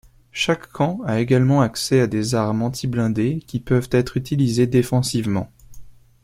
Chaque 0.31 0.71
camp 0.71 0.99
a 1.05 1.19
également 1.21 1.61
accès 1.61 1.99
à 1.99 2.07
des 2.07 2.33
armes 2.33 2.63
anti-blindés 2.63 3.43
qui 3.45 3.59
peuvent 3.59 3.89
être 3.91 4.17
utilisée 4.17 4.65
défensivement. 4.65 5.51